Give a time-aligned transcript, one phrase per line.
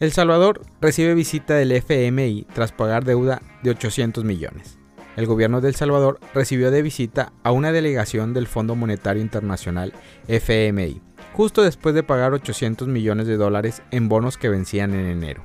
[0.00, 4.78] El Salvador recibe visita del FMI tras pagar deuda de 800 millones.
[5.16, 9.92] El gobierno de El Salvador recibió de visita a una delegación del Fondo Monetario Internacional
[10.28, 15.42] FMI, justo después de pagar 800 millones de dólares en bonos que vencían en enero.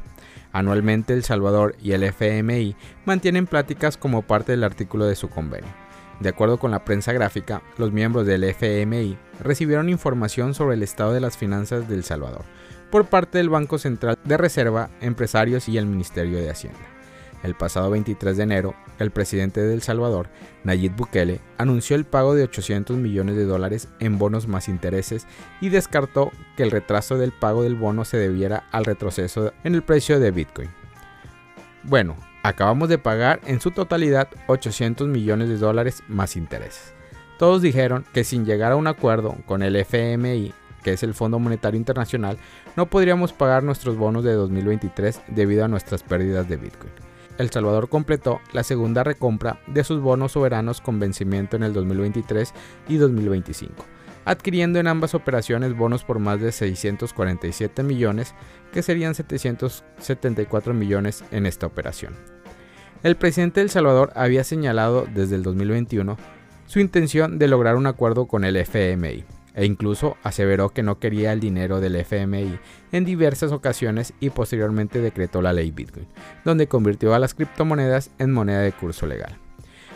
[0.52, 2.76] Anualmente El Salvador y el FMI
[3.06, 5.72] mantienen pláticas como parte del artículo de su convenio.
[6.20, 11.12] De acuerdo con la prensa gráfica, los miembros del FMI recibieron información sobre el estado
[11.12, 12.46] de las finanzas de El Salvador
[12.94, 16.78] por parte del Banco Central de Reserva, empresarios y el Ministerio de Hacienda.
[17.42, 20.30] El pasado 23 de enero, el presidente de El Salvador,
[20.64, 25.26] Nayib Bukele, anunció el pago de 800 millones de dólares en bonos más intereses
[25.60, 29.82] y descartó que el retraso del pago del bono se debiera al retroceso en el
[29.82, 30.70] precio de Bitcoin.
[31.82, 36.94] Bueno, acabamos de pagar en su totalidad 800 millones de dólares más intereses.
[37.40, 41.40] Todos dijeron que sin llegar a un acuerdo con el FMI que es el Fondo
[41.40, 42.38] Monetario Internacional,
[42.76, 46.92] no podríamos pagar nuestros bonos de 2023 debido a nuestras pérdidas de Bitcoin.
[47.38, 52.54] El Salvador completó la segunda recompra de sus bonos soberanos con vencimiento en el 2023
[52.88, 53.86] y 2025,
[54.26, 58.36] adquiriendo en ambas operaciones bonos por más de 647 millones,
[58.72, 62.14] que serían 774 millones en esta operación.
[63.02, 66.18] El presidente de El Salvador había señalado desde el 2021
[66.68, 71.34] su intención de lograr un acuerdo con el FMI, e incluso aseveró que no quería
[71.34, 72.60] el dinero del FMI
[72.92, 76.08] en diversas ocasiones y posteriormente decretó la ley Bitcoin,
[76.44, 79.38] donde convirtió a las criptomonedas en moneda de curso legal.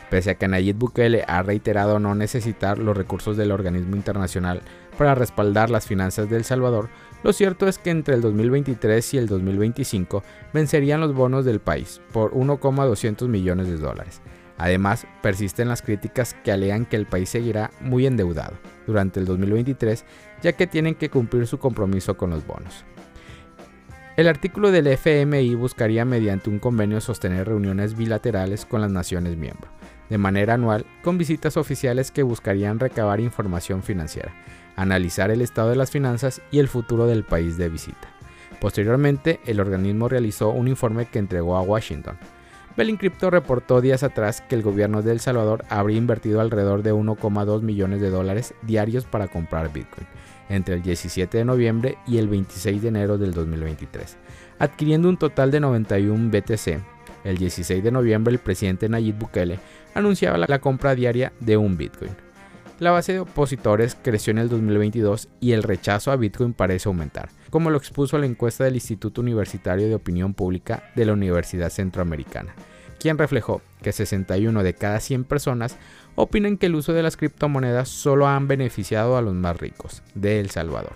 [0.10, 4.62] Pese a que Nayib Bukele ha reiterado no necesitar los recursos del organismo internacional
[4.98, 6.90] para respaldar las finanzas de El Salvador,
[7.24, 12.00] lo cierto es que entre el 2023 y el 2025 vencerían los bonos del país
[12.14, 14.22] por 1,200 millones de dólares,
[14.58, 20.04] Además, persisten las críticas que alegan que el país seguirá muy endeudado durante el 2023,
[20.42, 22.86] ya que tienen que cumplir su compromiso con los bonos.
[24.18, 29.72] El artículo del FMI buscaría mediante un convenio sostener reuniones bilaterales con las naciones miembros,
[30.10, 34.34] de manera anual, con visitas oficiales que buscarían recabar información financiera,
[34.76, 38.10] analizar el estado de las finanzas y el futuro del país de visita.
[38.60, 42.18] Posteriormente, el organismo realizó un informe que entregó a Washington,
[42.78, 46.94] Belin Crypto reportó días atrás que el gobierno de El Salvador habría invertido alrededor de
[46.94, 50.06] 1,2 millones de dólares diarios para comprar Bitcoin
[50.48, 54.18] entre el 17 de noviembre y el 26 de enero del 2023,
[54.60, 56.80] adquiriendo un total de 91 BTC.
[57.24, 59.60] El 16 de noviembre el presidente Nayib Bukele
[59.96, 62.27] anunciaba la compra diaria de un Bitcoin.
[62.80, 67.30] La base de opositores creció en el 2022 y el rechazo a Bitcoin parece aumentar,
[67.50, 72.54] como lo expuso la encuesta del Instituto Universitario de Opinión Pública de la Universidad Centroamericana,
[73.00, 75.76] quien reflejó que 61 de cada 100 personas
[76.14, 80.40] opinan que el uso de las criptomonedas solo han beneficiado a los más ricos de
[80.40, 80.94] El Salvador.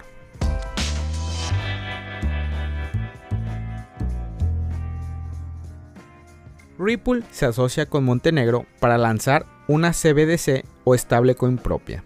[6.81, 12.03] Ripple se asocia con Montenegro para lanzar una CBDC o stablecoin propia.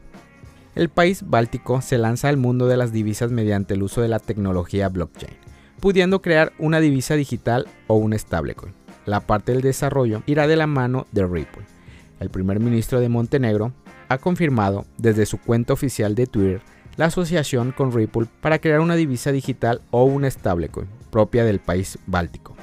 [0.75, 4.19] El país báltico se lanza al mundo de las divisas mediante el uso de la
[4.19, 5.33] tecnología blockchain,
[5.79, 8.73] pudiendo crear una divisa digital o un stablecoin.
[9.05, 11.63] La parte del desarrollo irá de la mano de Ripple.
[12.19, 13.71] El primer ministro de Montenegro
[14.09, 16.61] ha confirmado desde su cuenta oficial de Twitter
[16.97, 21.97] la asociación con Ripple para crear una divisa digital o un stablecoin propia del país
[22.07, 22.54] báltico.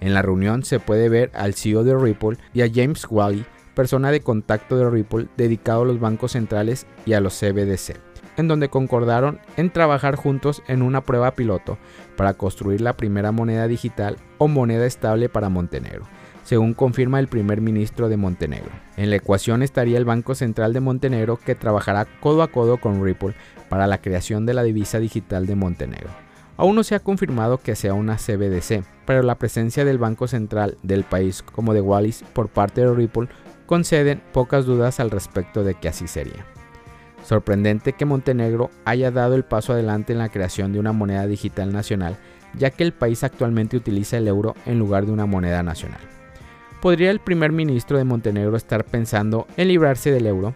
[0.00, 3.44] En la reunión se puede ver al CEO de Ripple y a James Wally
[3.78, 7.94] persona de contacto de Ripple dedicado a los bancos centrales y a los CBDC,
[8.36, 11.78] en donde concordaron en trabajar juntos en una prueba piloto
[12.16, 16.06] para construir la primera moneda digital o moneda estable para Montenegro,
[16.42, 18.72] según confirma el primer ministro de Montenegro.
[18.96, 23.04] En la ecuación estaría el Banco Central de Montenegro que trabajará codo a codo con
[23.04, 23.34] Ripple
[23.68, 26.27] para la creación de la divisa digital de Montenegro.
[26.58, 30.76] Aún no se ha confirmado que sea una CBDC, pero la presencia del Banco Central
[30.82, 33.28] del país como de Wallis por parte de Ripple
[33.66, 36.44] conceden pocas dudas al respecto de que así sería.
[37.24, 41.72] Sorprendente que Montenegro haya dado el paso adelante en la creación de una moneda digital
[41.72, 42.16] nacional,
[42.54, 46.00] ya que el país actualmente utiliza el euro en lugar de una moneda nacional.
[46.82, 50.54] ¿Podría el primer ministro de Montenegro estar pensando en librarse del euro?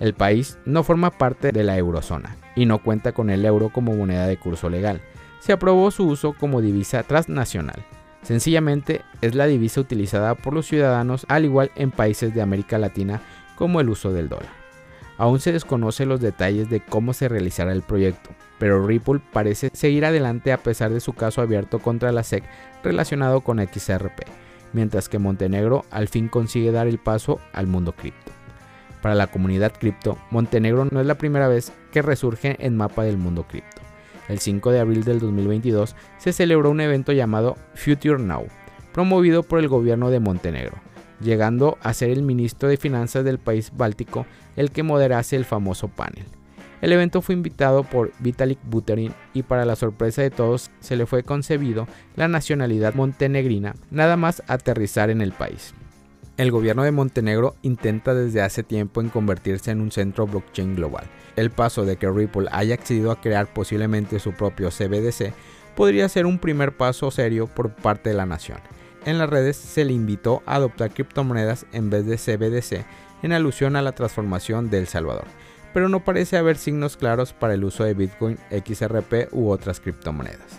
[0.00, 3.94] El país no forma parte de la eurozona y no cuenta con el euro como
[3.94, 5.00] moneda de curso legal.
[5.40, 7.84] Se aprobó su uso como divisa transnacional
[8.22, 13.22] Sencillamente es la divisa utilizada por los ciudadanos al igual en países de América Latina
[13.56, 14.60] como el uso del dólar.
[15.16, 20.04] Aún se desconocen los detalles de cómo se realizará el proyecto, pero Ripple parece seguir
[20.04, 22.44] adelante a pesar de su caso abierto contra la SEC
[22.82, 24.20] relacionado con XRP,
[24.72, 28.32] mientras que Montenegro al fin consigue dar el paso al mundo cripto.
[29.02, 33.18] Para la comunidad cripto, Montenegro no es la primera vez que resurge en mapa del
[33.18, 33.89] mundo cripto.
[34.30, 38.46] El 5 de abril del 2022 se celebró un evento llamado Future Now,
[38.92, 40.76] promovido por el gobierno de Montenegro,
[41.20, 45.88] llegando a ser el ministro de Finanzas del país báltico el que moderase el famoso
[45.88, 46.26] panel.
[46.80, 51.06] El evento fue invitado por Vitalik Buterin y para la sorpresa de todos se le
[51.06, 55.74] fue concebido la nacionalidad montenegrina nada más aterrizar en el país.
[56.40, 61.04] El gobierno de Montenegro intenta desde hace tiempo en convertirse en un centro blockchain global.
[61.36, 65.34] El paso de que Ripple haya accedido a crear posiblemente su propio CBDC
[65.76, 68.56] podría ser un primer paso serio por parte de la nación.
[69.04, 72.86] En las redes se le invitó a adoptar criptomonedas en vez de CBDC
[73.22, 75.26] en alusión a la transformación de El Salvador
[75.72, 80.58] pero no parece haber signos claros para el uso de Bitcoin, XRP u otras criptomonedas.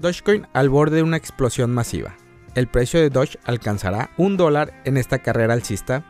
[0.00, 2.16] Dogecoin al borde de una explosión masiva.
[2.54, 6.04] El precio de Doge alcanzará un dólar en esta carrera alcista.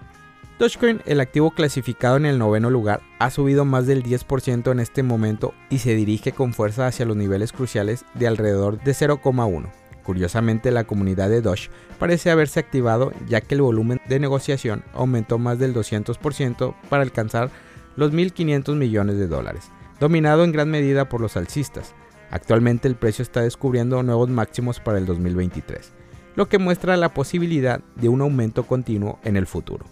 [0.58, 5.02] Dogecoin, el activo clasificado en el noveno lugar, ha subido más del 10% en este
[5.02, 9.70] momento y se dirige con fuerza hacia los niveles cruciales de alrededor de 0,1.
[10.02, 11.68] Curiosamente, la comunidad de Doge
[11.98, 17.50] parece haberse activado ya que el volumen de negociación aumentó más del 200% para alcanzar
[17.96, 21.94] los 1.500 millones de dólares, dominado en gran medida por los alcistas.
[22.30, 25.92] Actualmente el precio está descubriendo nuevos máximos para el 2023,
[26.34, 29.86] lo que muestra la posibilidad de un aumento continuo en el futuro.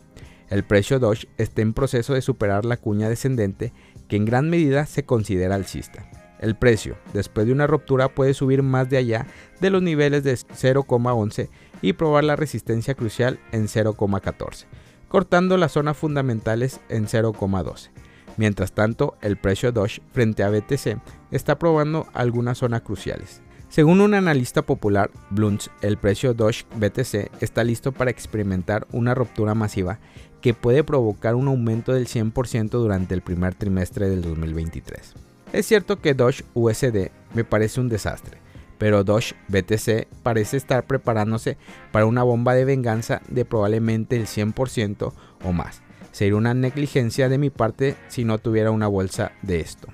[0.51, 3.73] El precio Doge está en proceso de superar la cuña descendente
[4.09, 6.09] que en gran medida se considera alcista.
[6.39, 9.27] El precio, después de una ruptura, puede subir más de allá
[9.61, 11.49] de los niveles de 0,11
[11.81, 14.67] y probar la resistencia crucial en 0,14,
[15.09, 17.91] cortando las zonas fundamentales en 0,12.
[18.37, 20.99] Mientras tanto, el precio Doge frente a BTC
[21.31, 23.43] está probando algunas zonas cruciales.
[23.69, 29.55] Según un analista popular, Blunts, el precio Doge BTC está listo para experimentar una ruptura
[29.55, 29.99] masiva
[30.41, 35.15] que puede provocar un aumento del 100% durante el primer trimestre del 2023.
[35.53, 38.39] Es cierto que Doge USD me parece un desastre,
[38.79, 41.57] pero Doge BTC parece estar preparándose
[41.93, 45.13] para una bomba de venganza de probablemente el 100%
[45.45, 45.84] o más.
[46.15, 49.89] Sería una negligencia de mi parte si no tuviera una bolsa de esto.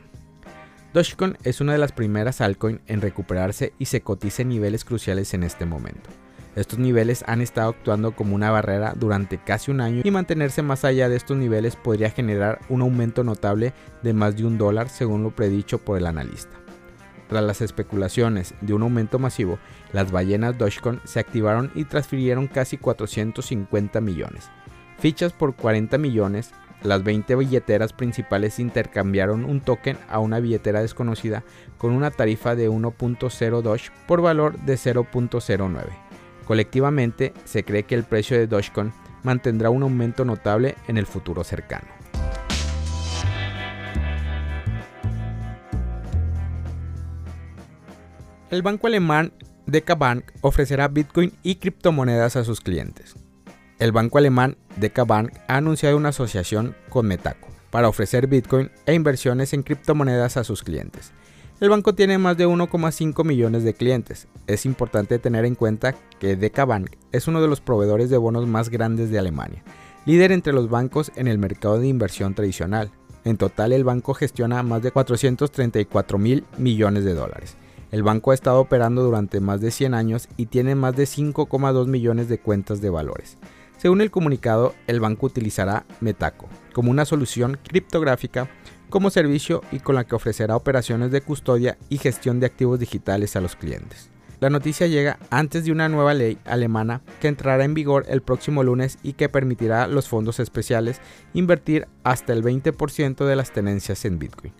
[0.93, 5.32] Dogecoin es una de las primeras altcoins en recuperarse y se cotiza en niveles cruciales
[5.32, 6.11] en este momento.
[6.56, 10.84] Estos niveles han estado actuando como una barrera durante casi un año y mantenerse más
[10.84, 13.72] allá de estos niveles podría generar un aumento notable
[14.02, 16.55] de más de un dólar según lo predicho por el analista.
[17.31, 19.58] Tras las especulaciones de un aumento masivo,
[19.94, 24.50] las ballenas Dogecoin se activaron y transfirieron casi 450 millones.
[25.00, 26.50] Fichas por 40 millones,
[26.82, 31.43] las 20 billeteras principales intercambiaron un token a una billetera desconocida
[31.79, 35.87] con una tarifa de 1.0 Doge por valor de 0.09.
[36.44, 38.93] Colectivamente, se cree que el precio de Dogecoin
[39.23, 41.88] mantendrá un aumento notable en el futuro cercano.
[48.50, 49.32] El banco alemán
[49.64, 53.14] DK Bank ofrecerá Bitcoin y criptomonedas a sus clientes.
[53.81, 58.93] El banco alemán DK Bank ha anunciado una asociación con Metaco para ofrecer Bitcoin e
[58.93, 61.12] inversiones en criptomonedas a sus clientes.
[61.61, 64.29] El banco tiene más de 1,5 millones de clientes.
[64.47, 68.47] Es importante tener en cuenta que DK Bank es uno de los proveedores de bonos
[68.47, 69.62] más grandes de Alemania,
[70.05, 72.91] líder entre los bancos en el mercado de inversión tradicional.
[73.25, 77.56] En total el banco gestiona más de 434 mil millones de dólares.
[77.93, 81.87] El banco ha estado operando durante más de 100 años y tiene más de 5,2
[81.87, 83.39] millones de cuentas de valores.
[83.81, 88.46] Según el comunicado, el banco utilizará Metaco como una solución criptográfica
[88.91, 93.37] como servicio y con la que ofrecerá operaciones de custodia y gestión de activos digitales
[93.37, 94.10] a los clientes.
[94.39, 98.63] La noticia llega antes de una nueva ley alemana que entrará en vigor el próximo
[98.63, 101.01] lunes y que permitirá a los fondos especiales
[101.32, 104.53] invertir hasta el 20% de las tenencias en Bitcoin.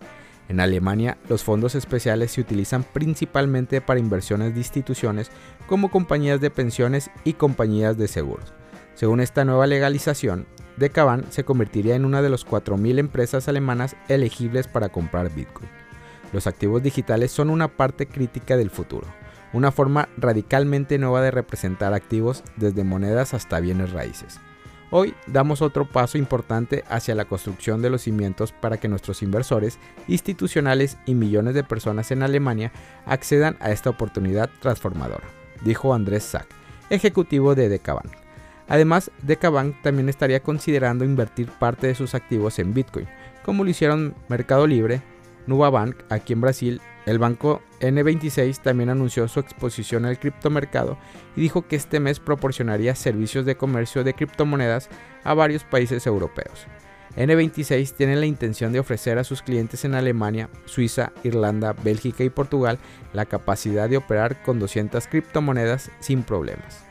[0.49, 5.29] En Alemania, los fondos especiales se utilizan principalmente para inversiones de instituciones
[5.67, 8.51] como compañías de pensiones y compañías de seguros.
[8.95, 10.45] Según esta nueva legalización,
[10.77, 15.69] Decaban se convertiría en una de las 4.000 empresas alemanas elegibles para comprar Bitcoin.
[16.33, 19.07] Los activos digitales son una parte crítica del futuro,
[19.53, 24.39] una forma radicalmente nueva de representar activos desde monedas hasta bienes raíces.
[24.93, 29.79] Hoy damos otro paso importante hacia la construcción de los cimientos para que nuestros inversores
[30.09, 32.73] institucionales y millones de personas en Alemania
[33.05, 35.27] accedan a esta oportunidad transformadora,
[35.63, 36.47] dijo Andrés Sack,
[36.89, 38.11] ejecutivo de Decabank.
[38.71, 43.05] Además, Decabank también estaría considerando invertir parte de sus activos en Bitcoin,
[43.43, 45.01] como lo hicieron Mercado Libre,
[45.45, 50.97] Nubank aquí en Brasil, el banco N26 también anunció su exposición al criptomercado
[51.35, 54.87] y dijo que este mes proporcionaría servicios de comercio de criptomonedas
[55.25, 56.65] a varios países europeos.
[57.17, 62.29] N26 tiene la intención de ofrecer a sus clientes en Alemania, Suiza, Irlanda, Bélgica y
[62.29, 62.79] Portugal
[63.11, 66.90] la capacidad de operar con 200 criptomonedas sin problemas.